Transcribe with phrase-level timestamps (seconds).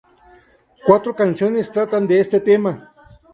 [0.83, 2.91] Cuatro canciones tratan de este tema.